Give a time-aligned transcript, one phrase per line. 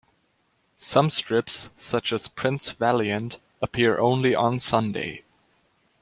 [0.77, 5.23] Some strips, such as "Prince Valiant" appear only on Sunday.